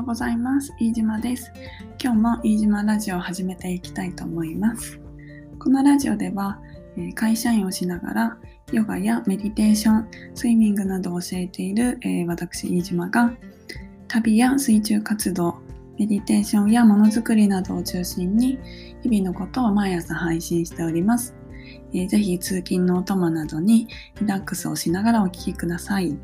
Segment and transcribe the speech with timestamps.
[0.00, 0.72] ようございます。
[0.80, 1.52] 飯島です。
[2.02, 4.98] 今日も飯島ラジオを始めていきたいと思います。
[5.58, 6.58] このラジオでは、
[7.14, 8.38] 会社員をしながら
[8.72, 13.30] ヨガやメディテーション、スイミングなどを教えている、え私飯島が
[14.08, 15.58] 旅や水中活動、
[15.98, 18.58] メディテーションやものづくりなどを中心に
[19.02, 21.34] 日々のことを毎朝配信しております。
[21.92, 23.86] ぜひ通勤のお供などに
[24.18, 26.16] リラックスをしながらお聴きください。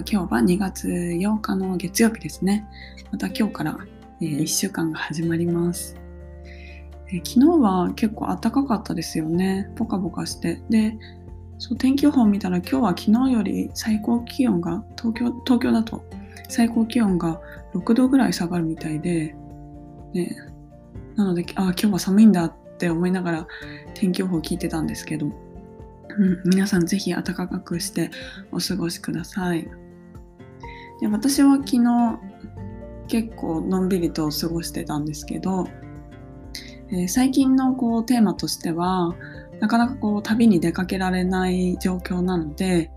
[0.00, 2.68] 今日は2月8日の月曜日ですね。
[3.10, 3.78] また今日から、
[4.20, 5.96] え、1週間が始まります、
[7.12, 9.70] え、昨日は結構暖かかったですよね。
[9.76, 10.60] ポカポカして。
[10.68, 10.98] で、
[11.58, 16.04] そう天気予報を見たら今日は昨日より最高気温が東京東京だと
[16.48, 17.40] 最高気温が
[17.74, 19.34] 6度ぐらい下がるみたいで、
[20.12, 20.36] ね、
[21.16, 23.46] なのであ今日は寒いんだって思いながら
[23.94, 25.32] 天気予報を聞いてたんですけど、うん、
[26.44, 28.10] 皆さんぜひ暖かくして
[28.52, 29.66] お過ごしください。
[31.00, 32.18] で私は昨日
[33.08, 35.68] 結構のんびりと過ごしてたんですけど、
[36.90, 39.14] えー、最近のこうテーマとしては
[39.60, 42.90] なかなかこう旅に出かけられない状況なので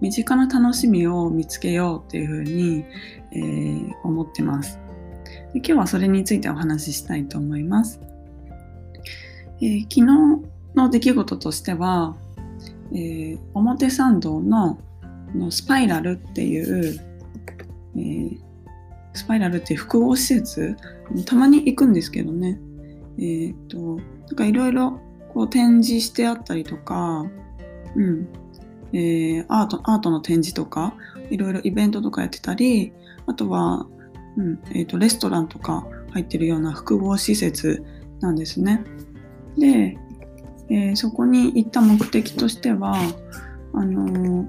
[0.00, 2.84] 身近な楽しみを見つけようっていうふうに、
[3.32, 4.78] えー、思ってます
[5.54, 5.60] で。
[5.60, 8.00] 今日はそれについてお話ししたいと思います。
[9.60, 10.02] えー、昨日
[10.74, 12.16] の出来事としては、
[12.92, 14.78] え、表参道の
[15.34, 17.13] のスパイラルっていう
[17.96, 18.38] えー、
[19.12, 20.76] スパイラルっていう複合施設
[21.26, 22.58] たまに行くんですけどね。
[23.18, 25.00] えっ、となんかいろいろ
[25.32, 27.26] こう展示してあったりとか
[27.96, 28.28] うん。
[28.94, 30.94] えー、アートアートの展示とか
[31.28, 32.92] いろいろイベントとかやってたり
[33.26, 33.86] あとは、
[34.36, 37.84] うんえーと、レストランとか入ってるような複合施設
[38.20, 38.84] なんですね。
[39.58, 39.98] で、
[40.70, 42.94] えー、そこに行った目的としては
[43.72, 44.48] あのー、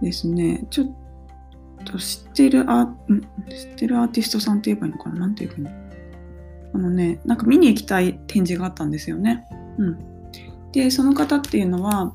[0.00, 0.99] ですねちょっ
[1.84, 2.86] と知ってるア
[3.48, 5.20] 知ってるアーティストさんって言えばいいのかな？
[5.20, 5.68] なんていうふうに。
[6.72, 9.44] あのね、なんか見に行きたい展示があったんですよね。
[9.78, 9.98] うん。
[10.72, 12.14] で、その方っていうのは、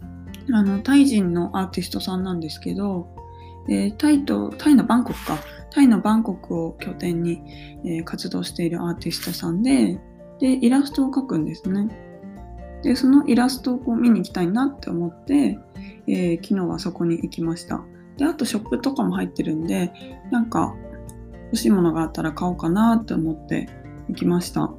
[0.54, 3.14] あの、タイ人のアーティストさんなんですけど、
[3.68, 5.40] えー、タイと、タイのバンコクか。
[5.72, 7.42] タイのバンコクを拠点に、
[7.84, 10.00] えー、活動しているアーティストさんで、
[10.40, 11.90] で、イラストを描くんですね。
[12.81, 15.59] で、そのイラストをこう見に行きたいなって思って、
[16.08, 17.84] えー、昨日はそこに行きました。
[18.18, 19.92] で、あとショップとかも入ってるんで、
[20.31, 20.76] なんか
[21.46, 23.70] 欲しいものがあったら買おうかなって思って
[24.09, 24.72] 行きました。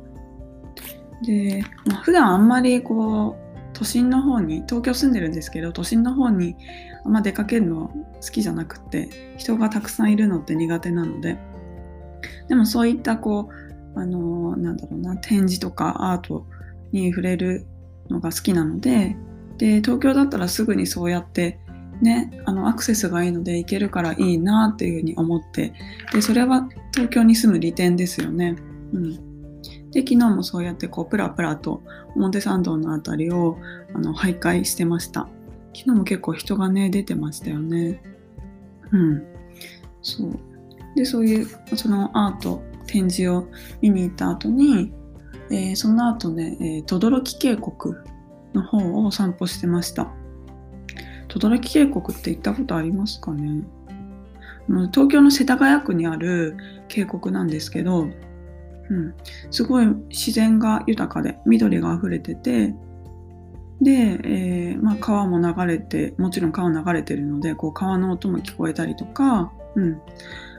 [1.23, 6.57] で、まあ、普段あんまりこう、都心の方に、東京住んでるんですけど、都心の方に
[7.05, 7.89] あんま出かけるの
[8.23, 11.39] 好きじゃなくて、人がたくさんいるのって苦手なので、
[12.49, 13.51] でもそういったこ
[13.95, 16.47] う、あの、なんだろうな、展示とかアート
[16.93, 17.67] に触れる
[18.09, 19.17] のが好きなので、
[19.59, 21.61] で、東京だったらすぐにそうやって
[22.01, 25.73] ね、あのアクセスがいいので行けるからいいなっていうふうに思って
[26.13, 28.57] でそれは東京に住む利点ですよね。
[28.93, 29.13] うん、
[29.91, 31.83] で昨日もそうやってこうプラプラと
[32.15, 33.59] 表参道の辺りを
[33.95, 35.29] あの徘徊してました。
[35.75, 38.03] 昨日も結構人がね出てましたよね。
[38.93, 39.23] うん。
[40.03, 40.39] そう。
[40.95, 43.49] でそういうそのアート展示を
[43.81, 44.93] 見に行った後に、
[45.51, 47.95] えー、その後ね、えー、轟渓谷
[48.55, 50.11] の方を散歩してました。
[51.39, 53.63] 轟渓谷って行ったことありますかね？
[54.69, 56.57] 東京の世田谷区にある
[56.89, 58.09] 渓谷なんですけど、
[58.91, 59.15] うん、
[59.51, 62.75] すごい自然が豊かで緑が溢れてて
[63.81, 70.01] で、えー、まあ、川も流れてもちろん川流れてるのでこう川の音も聞こえたりとか、うん、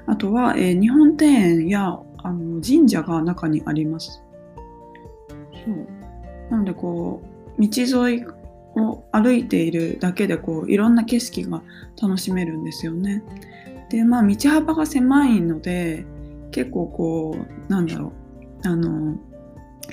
[0.05, 4.21] あとは、えー、日本庭園やあの神社が中にあります。
[5.65, 5.87] そう。
[6.49, 7.21] なのでこ
[7.57, 8.25] う道沿い
[8.77, 11.61] を歩いているだけでこういろんな景色が
[12.01, 13.23] 楽しめるんですよね。
[13.89, 16.05] でまあ道幅が狭いので
[16.51, 18.13] 結構こうなんだろ
[18.63, 19.17] うあの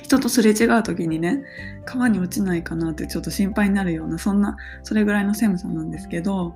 [0.01, 1.43] 人とすれ違う時にね
[1.85, 6.53] 川に落ちないかなってちょっと心配になるようなそんなそれぐらいの狭さなんですけど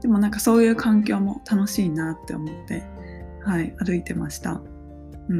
[0.00, 2.84] でもなんかそういう環境も楽しいなって思って
[3.44, 4.60] はい歩いてました。
[5.28, 5.38] うん、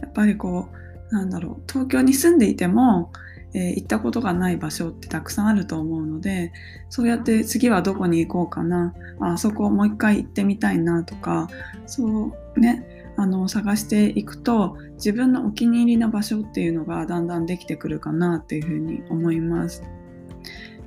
[0.00, 0.68] やっぱりこ
[1.10, 3.12] うなんだろう東京に住んでいても
[3.54, 6.52] えー、行ったことがない場所ってたくさんあると思うので
[6.90, 11.48] そうやって次はどこに行こうかなあそこもう一回行ってみたいなとか
[11.86, 19.82] そうねあの探していくと自分のお気に入りの場所っていうのがだんだんできてくるかなっていうふうに思います。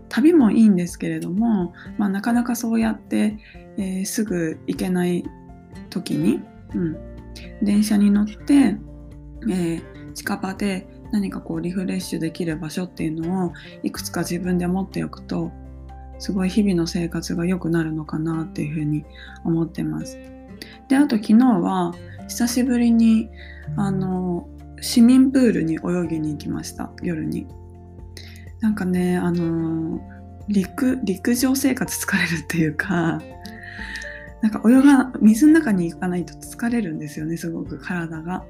[0.10, 3.38] 旅もいいんですけれども、まあ、なかなかそうやって、
[3.78, 5.26] えー、すぐ行けない
[5.90, 6.42] 時に、
[6.74, 6.98] うん、
[7.62, 15.52] 電車に乗って、えー、近場で何かこうリフレッシュできる場所っていうのをいくつか自分で持っておくと
[16.20, 19.06] すごい日々の生活が良くなるのかなっていうふうに
[19.46, 20.18] 思ってます。
[20.88, 21.94] であと昨日は
[22.28, 23.30] 久しぶりに
[23.76, 24.48] あの
[24.82, 27.48] 市民プールに泳ぎに行きました夜に
[28.60, 30.02] なんかねあの
[30.48, 33.22] 陸陸上生活疲れるっていうか
[34.42, 38.46] なんか泳が水の中に行かないと疲れるんですよねすごく体が。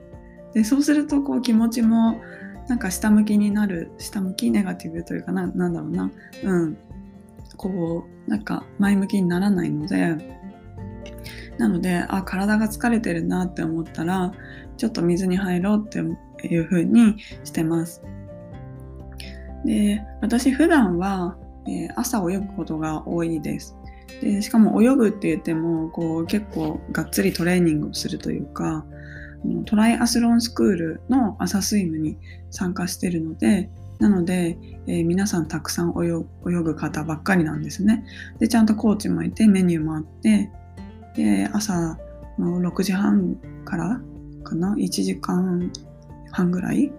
[0.53, 2.21] でそうするとこう気持ちも
[2.67, 6.11] なんか下向きになる下向きネガティブというかななんだろうな
[6.43, 6.77] うん
[7.55, 10.37] こうなんか前向きにならないので
[11.57, 14.31] なのであ体が疲れてるなって思ったら
[14.77, 15.99] ちょっと水に入ろうって
[16.47, 18.03] いう風にしてます。
[19.65, 21.35] で私普段は、
[21.67, 23.75] えー、朝泳ぐことが多いです。
[24.21, 28.85] でしかも泳ぐって言ってもこう結構がっつりトレーニングをするというか
[29.65, 32.17] トライアスロンスクールの朝スイムに
[32.51, 36.23] 参加してるのでなので、えー、皆さんたくさん泳
[36.61, 38.05] ぐ方ばっかりなんですね。
[38.39, 40.51] でちゃんとコーチもいてメニューもあって
[41.15, 41.97] で朝
[42.37, 43.35] の6時半
[43.65, 43.99] から
[44.43, 45.71] かな？1時間
[46.31, 46.91] 半ぐらい？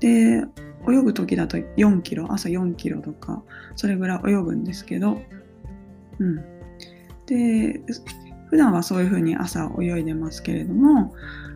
[0.00, 0.42] で
[0.88, 3.42] 泳ぐ時だと4キロ朝4キロとか
[3.76, 5.20] それぐらい泳ぐんですけど
[6.18, 6.36] うん。
[7.26, 7.80] で
[8.46, 11.14] 普段はそういう風に朝泳いでますけれども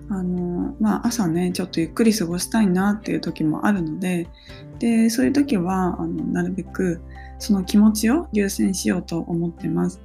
[0.09, 4.29] あの、まあ、朝ねちょっとゆっくり過ごしたいなっていう時もあるので
[4.79, 7.01] でそういう時はあのなるべく
[7.39, 10.01] その気持ちを優先しようと思ってます。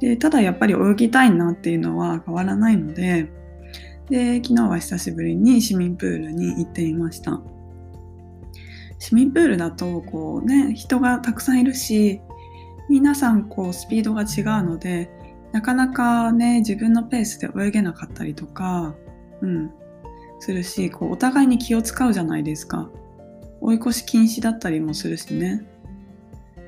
[0.00, 3.28] でただやっぱり泳ぎたいなっていうのは変わらないので
[4.08, 7.40] で昨日は久しぶりに市民プールに行っていました。
[9.00, 12.20] 市民プールだとこうね人がたくさんいるし
[12.88, 15.10] 皆さんこうスピードが違うので
[15.52, 18.94] なかなかね自分のペースで泳げなかったりとか、
[19.40, 19.70] うん、
[20.40, 22.90] するしこうお互いに気を使うじゃないですか。
[23.60, 25.66] 追い越し禁止だったりもするしね。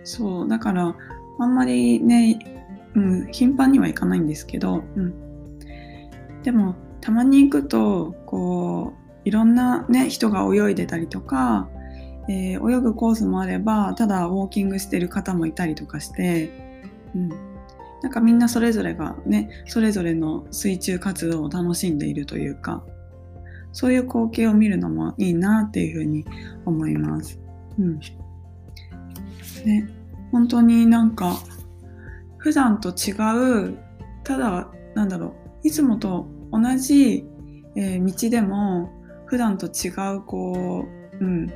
[0.02, 0.48] そう。
[0.48, 0.96] だから
[1.38, 2.60] あんまりね
[2.94, 5.58] うん、頻繁には行かないんですけど、うん、
[6.42, 11.68] でもたまに行くとこういろんな、ね、人が泳いでたりとか、
[12.28, 16.50] えー、泳ぐコースもあればただウォーキングしてる方もいたりとかして、
[17.14, 17.28] うん、
[18.02, 22.82] なんかみんなそれぞれがねそれぞれの水中活動を楽しんでいるというか
[23.72, 26.24] そういう光景を見るのもいいなっていうふうに
[26.64, 27.38] 思います。
[27.78, 28.06] うん、で
[30.32, 31.36] 本当になんか
[32.38, 33.12] 普段と違
[33.68, 33.78] う
[34.24, 37.24] ただなんだろういつもと同じ、
[37.76, 38.90] えー、道でも
[39.26, 40.86] 普段と違うこ
[41.20, 41.52] う、うん、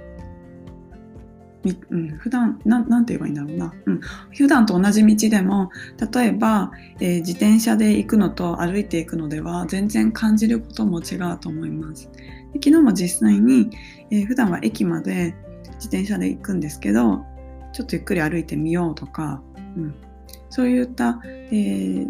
[1.90, 4.00] うん、普段ななんて言えばいいんだろうな、うん、
[4.36, 5.70] 普段と同じ道でも
[6.12, 6.70] 例えば、
[7.00, 12.10] えー、自転車で行くのと歩いていくのでは全然感じることも違うと思います。
[12.52, 13.70] で昨日も実際に、
[14.10, 15.34] えー、普段は駅まで
[15.76, 17.24] 自転車で行くんですけど
[17.72, 19.42] ちょっとゆっくり歩いてみようとか、
[19.76, 19.94] うん、
[20.50, 22.08] そういった、えー、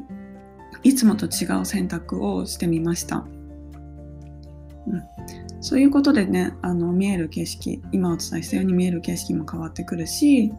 [0.83, 3.25] いつもと違う選択をしてみました。
[4.87, 5.03] うん、
[5.65, 10.53] そういうことでねあの見える景色今お伝えしたように見える景色も変わってくるし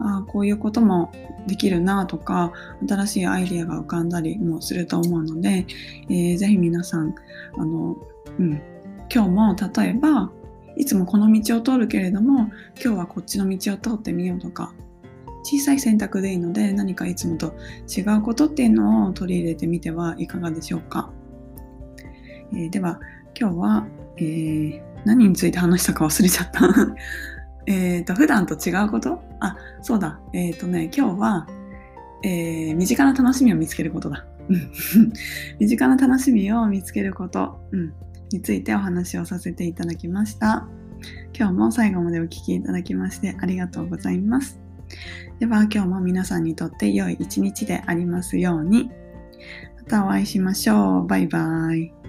[0.00, 1.10] あこういうことも
[1.46, 2.52] できるなとか
[2.86, 5.66] 新しいアイデアが浮かんだりもすると思うので、
[6.10, 7.14] えー、ぜひ皆さん
[7.56, 7.96] あの、
[8.38, 8.62] うん、
[9.10, 10.30] 今日も例えば
[10.76, 14.74] いつもこの道を通るけれども今日はこっちの道を通ってみようとか
[15.42, 17.54] 小さい選択でいいので何かいつもと
[17.88, 21.10] 違うことっていうのを取り入れてみてはいかがでしょうか、
[22.54, 23.00] えー、では
[23.38, 26.68] 今日は、えー、何について話したか忘れちゃった。
[27.66, 29.22] えっと普段と違うこと？
[29.40, 30.20] あそうだ。
[30.32, 31.46] えっ、ー、とね今日は、
[32.22, 34.26] えー、身近な楽しみを見つけることだ。
[35.58, 37.92] 身近な楽しみを見つけること、うん、
[38.30, 40.66] についてお話をさせていただきました。
[41.36, 44.60] 今日も最後までお聴きいただきましてありがとうございます。
[45.40, 48.90] では今日も皆さんにとって良い一日でありますように。
[49.76, 51.06] またお会いしましょう。
[51.06, 52.03] バイバイ。